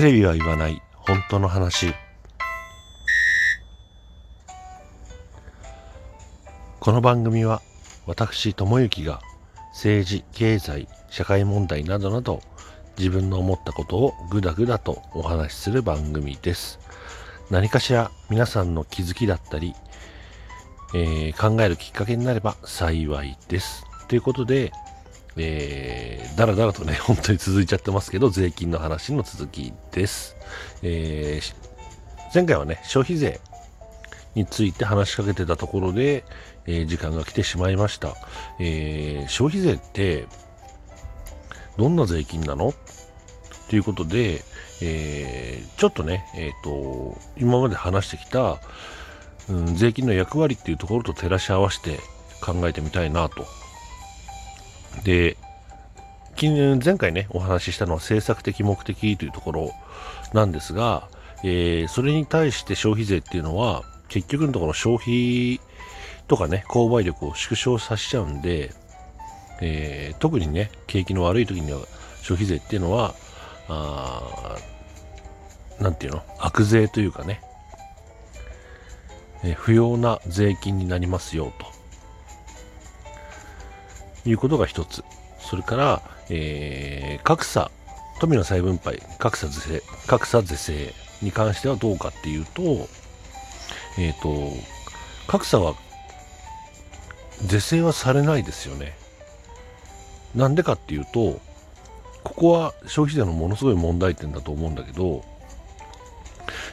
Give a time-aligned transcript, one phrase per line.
[0.00, 0.80] テレビは言わない。
[0.94, 1.92] 本当の話。
[6.78, 7.60] この番組は
[8.06, 9.20] 私智之が
[9.74, 12.40] 政治経済社会問題などなど
[12.96, 16.78] 自分の思ったことをぐだぐだとお話しする番組です。
[17.50, 19.74] 何かしら皆さんの気づきだったり、
[20.94, 23.84] えー、考えるきっかけになれば幸いです。
[24.08, 24.72] ということで
[25.36, 30.36] えー、だらだらとね、 本当に続いちゃってますけど、税金の話の続きです。
[30.82, 31.54] えー、
[32.34, 33.40] 前回はね、消費税
[34.34, 36.24] について話しかけてたところで、
[36.66, 38.14] えー、時間が来てしまいました。
[38.58, 40.26] えー、消費税って、
[41.76, 42.74] どんな税金なの？
[43.68, 44.42] ということで、
[44.82, 48.58] えー、ちょっとね、えっ、と、今まで話してきた、
[49.48, 51.98] うん、税金の役割っていうところと照らし合わせて
[52.40, 53.46] 考えてみたいなと
[55.04, 55.36] で、
[56.42, 59.74] 前回ね、お話ししたのは政策的目的というところ
[60.32, 61.08] なんですが、
[61.42, 65.60] えー、それに対して消費税っていうのは、結局のところ消費
[66.28, 68.72] とかね、購買力を縮小させちゃうんで、
[69.60, 71.80] えー、特にね、景気の悪い時には
[72.22, 73.14] 消費税っていうのは、
[73.68, 74.56] あ
[75.78, 77.40] なんていうの悪税というかね、
[79.44, 81.79] えー、不要な税金になりますよと。
[84.24, 85.04] いうことが一つ。
[85.38, 87.70] それから、えー、格差、
[88.20, 92.88] 富の再分配、格差是正、格差是正に関してはどうかっていうと、
[93.98, 94.52] えっ、ー、と、
[95.26, 95.74] 格差は
[97.46, 98.96] 是正はされないですよね。
[100.34, 101.40] なんでかっていうと、
[102.22, 105.24] ここは消費税のものすごい問題点だと思うんだけど、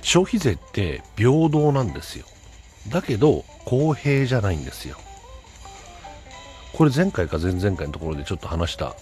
[0.01, 2.25] 消費税って平等なんですよ。
[2.89, 4.97] だけど公平じゃないんですよ。
[6.77, 8.95] これ前回か前々回のところでちょっと話した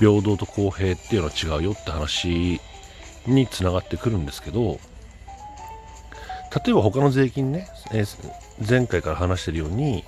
[0.00, 2.60] 平等と公平っていうのは違うよって話
[3.24, 4.80] につながってくるんですけど
[6.64, 10.02] 例えば他の税金ね、えー、前回から話してるように、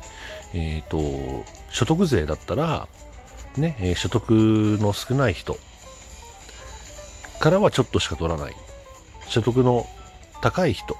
[0.52, 2.88] えーと、所得税だったら、
[3.56, 4.30] ねえー、所得
[4.80, 5.56] の少ない人
[7.38, 8.54] からはちょっとしか取らない。
[9.28, 9.86] 所得の
[10.42, 10.96] 高い人、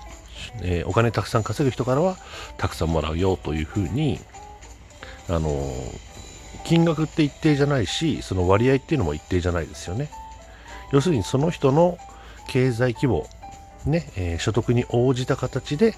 [0.63, 2.17] えー、お金たくさん稼ぐ人からは
[2.59, 4.21] たくさんもらうよというふうに
[5.31, 5.73] あの
[6.65, 10.11] 金額って一定じゃないしその割合っていうのも一定じゃないですよね。
[10.93, 11.99] 要するにその人の
[12.49, 13.27] 経済規模
[13.87, 15.95] ね、えー、所得に応じた形で、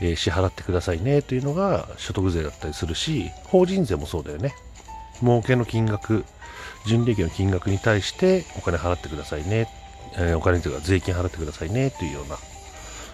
[0.00, 4.54] えー、支払ってくださいねというのが所得税だったりするし法人税もそうだよね。
[5.20, 6.24] 儲けの金額
[6.86, 9.68] 純利益の金額に対してお金払ってくださいね、
[10.18, 12.36] えー、お金というか税金払ってくださいねというような。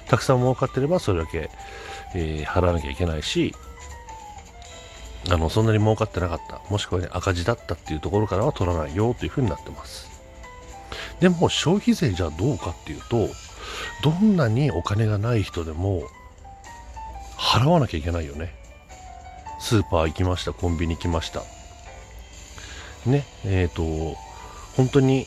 [0.09, 1.49] たくさん儲かってればそれだけ、
[2.15, 3.55] え払わなきゃいけないし
[5.31, 6.61] あのそんなに儲かってなかった。
[6.69, 10.11] もしくは、ね、赤字だったっていうところからは取らないよというふうになってます。
[11.21, 13.29] でも消費税じゃどうかっていうと
[14.03, 16.03] どんなにお金がない人でも
[17.39, 18.55] 払わなきゃいけないよね。
[19.61, 21.43] スーパー行きましたコンビニ行きました。
[23.07, 24.17] ねえっ、ー、と
[24.77, 25.27] 本当に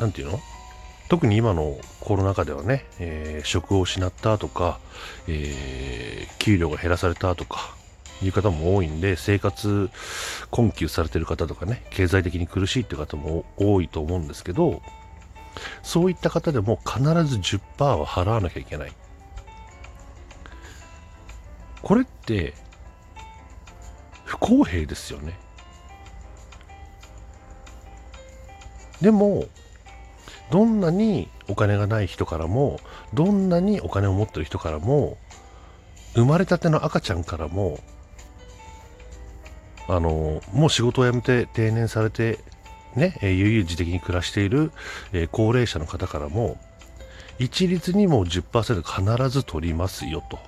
[0.00, 0.40] 何て言うの？
[1.08, 4.80] 特に今のコロナ禍ではね、えー、職を失ったとか、
[5.28, 7.76] えー、給料が減らされたとか
[8.22, 9.90] いう方も多いんで、生活
[10.50, 14.82] 困窮されてる方とかね、経済的に苦しいって方も多いと思うんですけど、
[15.82, 18.92] そういった方でも必ず10%は払わなきゃいけない。
[21.82, 22.54] これって、
[24.24, 25.38] 不公平ですよね。
[29.00, 29.44] でも、
[30.50, 32.80] どんなにお金がない人からも、
[33.14, 35.16] どんなにお金を持ってる人からも、
[36.14, 37.78] 生まれたての赤ちゃんからも
[39.88, 42.38] あのもう仕事を辞めて定年されて
[42.96, 44.72] ね、え悠々自適に暮らしている、
[45.12, 46.58] え高齢者の方からも
[47.38, 50.38] 一律にもう10%必ず取りますよと。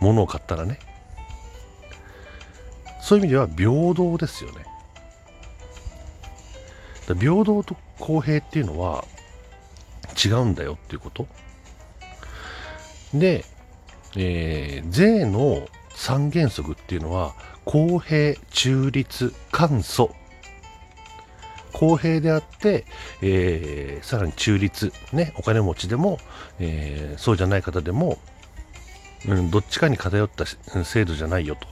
[0.00, 0.80] 物を買ったらね。
[3.00, 4.64] そういう意味では平等ですよね。
[7.06, 9.04] 平等と公平っていうのは
[10.24, 11.26] 違うんだよっていうこと。
[13.14, 13.44] で、
[14.16, 17.34] えー、税の三原則っていうのは
[17.64, 20.14] 公平、中立、簡素
[21.72, 22.84] 公平であって、
[23.22, 26.18] えー、さらに中立、ね、お金持ちでも、
[26.58, 28.18] えー、そうじゃない方でも、
[29.26, 30.44] うん、どっちかに偏った
[30.84, 31.66] 制度じゃないよと。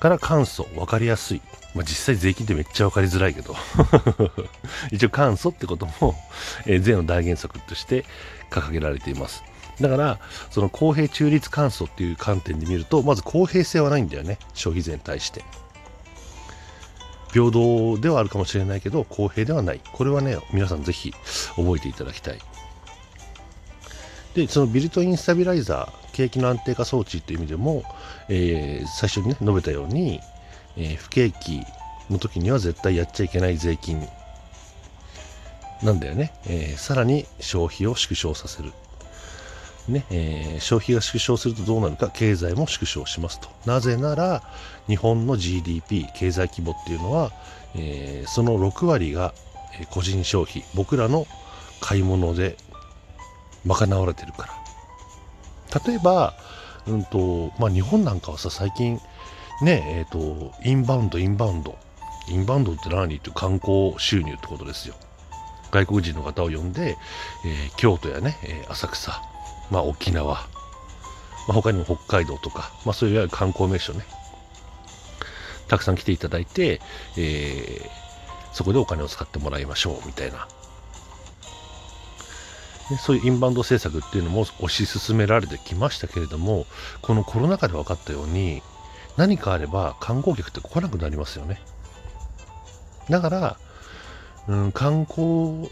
[0.00, 1.42] から簡素、分かりやすい。
[1.74, 3.54] まあ、実際税金ってめっちゃ分かりづらいけど
[4.90, 6.16] 一応簡素ってことも、
[6.66, 8.04] えー、税の大原則として
[8.50, 9.44] 掲げられています。
[9.80, 10.18] だから、
[10.50, 15.44] その公平中立簡素っていう観点で見ると、まず公平性はないんだよね、消費税に対して。
[17.32, 19.80] 平等ではあるかもしれないけど公平ではない。
[19.92, 21.12] これはね皆さんぜひ
[21.56, 22.38] 覚えていただきたい。
[24.34, 27.82] でそのビルトインスタビライザー景気の安定化装置という意味でも、
[28.28, 30.20] えー、最初にね述べたように、
[30.76, 31.62] えー、不景気
[32.10, 34.06] の時には絶対やっちゃいけない税金
[35.82, 38.72] なんだよね、えー、さらに消費を縮小させる。
[39.90, 43.48] ねえー、消費が縮小するとどうなるか経済も縮小しますと。
[43.66, 44.42] なぜなら
[44.86, 47.32] 日本の GDP 経済規模っていうのは、
[47.74, 49.34] えー、その6割が
[49.90, 51.26] 個人消費僕らの
[51.80, 52.56] 買い物で
[53.64, 55.80] 賄われてるから。
[55.86, 56.34] 例えば、
[56.86, 59.00] うんとまあ、日本なんかはさ最近
[59.62, 61.76] ねえーと、インバウンドインバウンド。
[62.28, 64.94] インバウンドって何って観光収入ってことですよ。
[65.70, 66.96] 外国人の方を呼んで、
[67.44, 69.12] えー、京都やね、え、浅草。
[69.70, 70.40] まあ、沖縄、ま
[71.50, 74.04] あ、他にも北海道とか、まあ、そういういわゆる観光名所ね、
[75.68, 76.80] たくさん来ていただいて、
[77.16, 77.88] えー、
[78.52, 80.48] そこでお金を使ってもらいましょうみたいな、
[82.90, 86.66] ね、そういうインバウンド政策っていうのも推し進められてきましたけれども、
[87.02, 88.62] このコロナ禍で分かったように、
[89.16, 91.60] 何かあれば観光客って来なくなりますよね。
[93.08, 93.56] だから、
[94.48, 95.70] うん、観光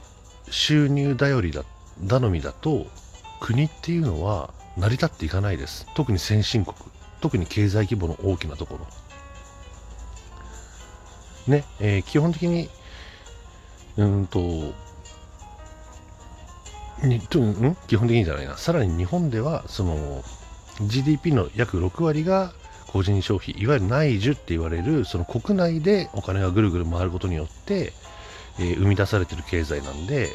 [0.51, 1.65] 収入頼りだ
[2.07, 2.87] 頼みだと
[3.41, 5.87] 国っていうのは成り立っていかないです。
[5.95, 6.77] 特に先進国。
[7.21, 8.87] 特に経済規模の大きなところ。
[11.49, 12.69] ね、えー、基本的に、
[13.97, 14.39] うんと、
[17.03, 17.77] にとん？
[17.87, 18.57] 基本的にじゃないな。
[18.57, 20.23] さらに日本では、その、
[20.83, 22.53] GDP の約6割が
[22.89, 27.93] 個人消費、いわゆる内需って言われる、その国内でお金がぐるぐる回ることによって、
[28.59, 30.31] えー、生み出されてる経済なんで、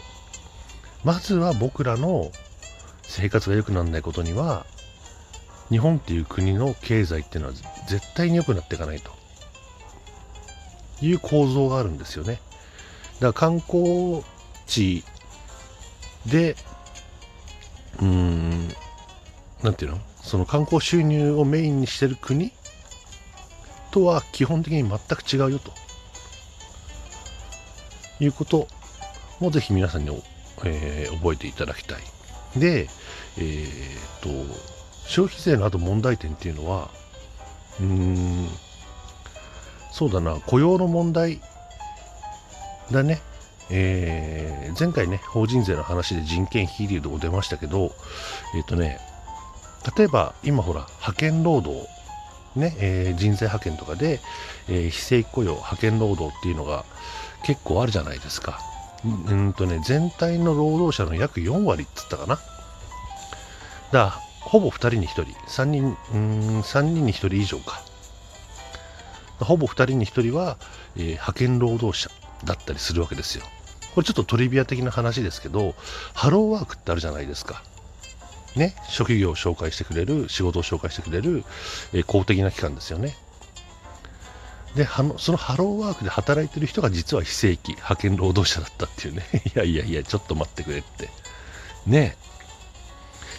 [1.04, 2.32] まずは僕らの
[3.04, 4.66] 生活が良くならないことには
[5.70, 7.54] 日本っていう国の経済っていうのは
[7.88, 9.12] 絶対に良くなっていかないと。
[11.02, 12.40] いう構造があるんですよね。
[13.20, 14.24] だから観光
[14.66, 15.04] 地
[16.26, 16.56] で
[18.02, 18.70] うん
[19.62, 20.00] なんていうの？
[20.22, 22.54] その観光収入をメインにしてる国
[23.92, 25.72] とは基本的に全く違うよと。
[28.22, 28.68] いうこと
[29.42, 30.24] もぜひ皆さんに、
[30.64, 32.02] えー、覚えていただきたい。
[32.56, 32.88] で、
[33.38, 34.30] えー、っと、
[35.08, 36.90] 消費税の後問題点っていうのは、
[37.80, 38.48] うーん、
[39.92, 41.42] そうだな、雇用の問題
[42.92, 43.22] だね。
[43.70, 47.92] えー、前回ね、法人税の話で人件費流動出ましたけど、
[48.56, 49.00] えっ、とね、
[49.98, 51.88] 例えば今ほら、派遣労働、
[52.56, 54.20] ね、えー、人材派遣とかで、
[54.68, 56.86] えー、非正規雇用、派遣労働っていうのが
[57.44, 58.60] 結構あるじゃないですか。
[59.06, 62.40] うんとね、全体の労働者の約4割っつったかな。
[63.92, 67.82] だほぼ2人に1人、3人、うん、3人に1人以上か。
[69.40, 70.58] ほぼ2人に1人は、
[70.96, 72.10] えー、派遣労働者
[72.46, 73.46] だったりするわけですよ。
[73.94, 75.76] これちょっとトリビア的な話ですけど、
[76.14, 77.64] ハローワークってあるじゃないですか。
[78.56, 81.44] ね、職業を紹介してくれる、仕事を紹介してくれる、
[81.94, 83.16] えー、公的な機関ですよね。
[84.76, 84.88] で
[85.18, 89.24] そのハローワークで働いてる人が実は非正規派遣労働者だったっていうね。
[89.56, 91.10] いやいやいやちょっと待ってくれって。
[91.86, 92.18] ね。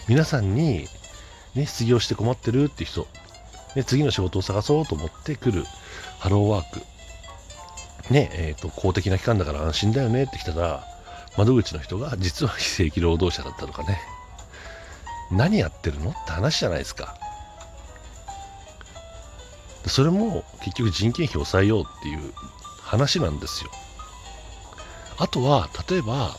[0.07, 0.87] 皆さんに、
[1.55, 3.07] ね、失業して困ってるって人、
[3.75, 5.65] ね、次の仕事を探そうと思ってくる
[6.19, 6.81] ハローワーク。
[8.11, 10.85] ねえーと、公的な機関だから安心だよねって来たら
[11.37, 13.99] 窓口の人が実は非正規労働者だったとかね。
[15.31, 17.17] 何やってるのって話じゃないですか。
[19.89, 22.33] それも結局人件費を抑えようっていう
[22.81, 23.71] 話なんですよ。
[25.17, 26.35] あとは、例えば、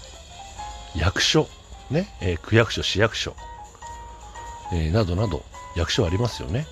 [0.94, 1.48] 役所、
[1.90, 3.34] ね、えー、区役所、市役所、
[4.72, 5.44] えー、などなど、
[5.76, 6.66] 役所ありますよね。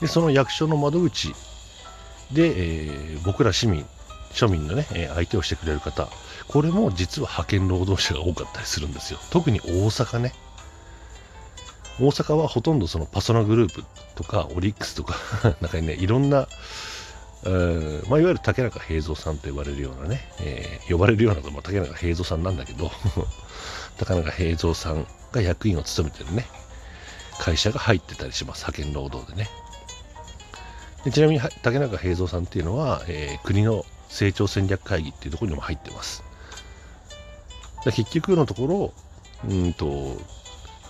[0.00, 1.34] で、その役所の窓口
[2.32, 3.84] で、えー、僕ら市民、
[4.32, 6.08] 庶民のね、え相手をしてくれる方、
[6.48, 9.18] これも実は派遣労働者が多かったりするんですよ。
[9.30, 10.32] 特に大阪ね。
[11.98, 15.16] 大阪はほとんどそのパソナグループとかオリックスとか
[15.60, 16.48] なんかね、いろんな、
[17.44, 22.90] えーまあ、いわゆる竹中平蔵さんと呼ばれるようなね、えー、呼ばれるようなのも竹中平蔵さんなんだけど
[23.98, 26.46] 竹中平蔵さんが役員を務めてるね、
[27.38, 29.48] 会社が入ってたりします、派遣労働でね。
[31.04, 36.22] でちなみに竹中平蔵さんっていうのは、えー、国の成長戦略会議っていうところにも入ってます。
[37.84, 38.92] 結局のところ、
[39.48, 40.18] うんと、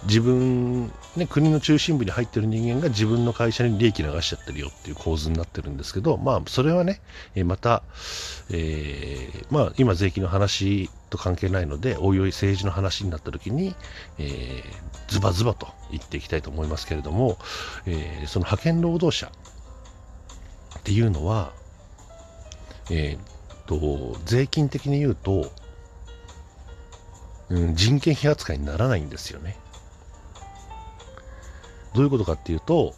[0.04, 7.00] 自分、ね、国の中心部に入ってる人間が自分の会社に利益流しちゃってるよっていう構図になってるんですけど、まあ、それはね、
[7.34, 7.82] えまた、
[8.50, 13.74] えー、まあ、今、税金の話と関係ないので、おいおい政治の話になった時に、
[14.18, 17.38] えー、ズバズバと言っていきたいと思いますけれども、
[17.86, 19.30] えー、その派遣労働者
[20.78, 21.52] っていうのは、
[22.90, 23.40] えー、
[23.70, 25.52] と税金的に言うと、
[27.50, 29.56] うん、人件費扱いにならないんですよね。
[31.94, 32.94] どういうことかっていうと、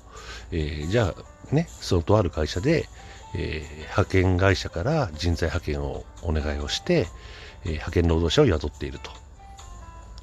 [0.51, 2.89] えー、じゃあね、そのとある会社で、
[3.35, 7.07] えー、派遣会社から人材派遣をお願いをして、
[7.65, 9.11] えー、派遣労働者を雇っていると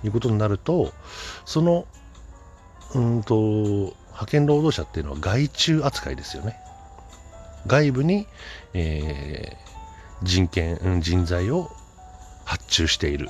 [0.06, 0.94] いうことになると、
[1.46, 1.86] その、
[2.96, 3.36] うんと、
[4.20, 6.58] 派遣労働者っていうのは外注扱いですよね。
[7.68, 8.28] 外部に、
[8.74, 11.70] えー、人権、人材を
[12.46, 13.30] 発注している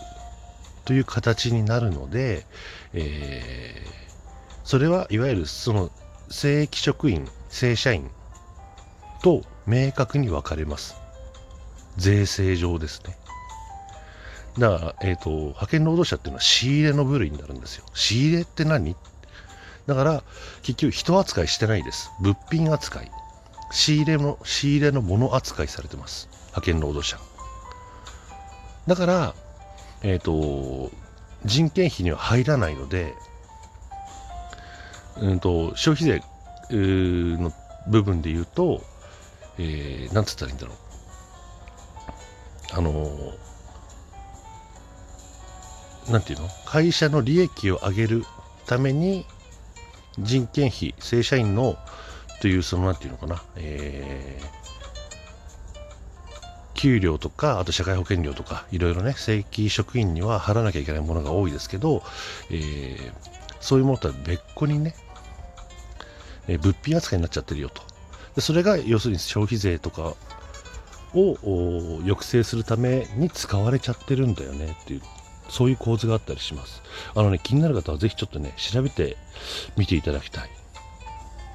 [0.85, 2.45] という形になるので、
[2.93, 4.08] えー、
[4.69, 5.89] それはいわゆるその
[6.29, 8.07] 正規職員、正社員
[9.23, 10.95] と明確に分かれます。
[11.97, 13.17] 税制上ですね。
[14.59, 17.85] だから、えっ、ー、と、派遣労働者っていうのは仕入れの部類になるんですよ。
[17.95, 18.95] 仕入れって何？
[19.87, 20.23] だから、
[20.61, 22.11] 結局人扱いしてないです。
[22.21, 23.11] 物品扱い。
[23.71, 26.29] 仕入れも、仕入れのもの扱いされてます。
[26.49, 27.17] 派遣労働者。
[28.85, 29.33] だから、
[30.03, 30.91] えっ、ー、と、
[31.43, 33.15] 人件費には入らないので、
[35.21, 36.21] うんと、消費税
[36.71, 37.51] の
[37.87, 38.81] 部分で言うと、
[39.57, 40.77] えー、なんつったらいいんだろう。
[42.71, 43.09] あの
[46.11, 46.47] なんていうの？
[46.65, 48.23] 会社の利益を上げる
[48.65, 49.25] ために
[50.19, 51.77] 人件費、正社員の
[52.41, 54.45] という、そのなんていうのかな、えー、
[56.75, 62.03] 給料とか、あと社会保険料とか、いろいろね、正規職員には払わなきゃいけないものが多いですけど、
[62.49, 63.11] えー、
[63.59, 64.95] そういうものとは別個にね、
[66.49, 67.81] え物品扱いになっちゃってるよと。
[68.35, 70.15] でそれが要するに消費税とか
[71.13, 71.35] を
[72.01, 75.01] 抑制するために使われちゃってるんだよねっていう、
[75.49, 76.81] そういう構図があったりします。
[77.15, 79.17] あのね、気になる方はぜひちょっとね、調べて
[79.77, 80.49] みていただきたい。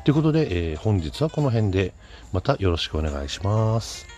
[0.05, 1.95] ということで、えー、本日はこの辺で
[2.33, 4.14] またよろしくお願いします。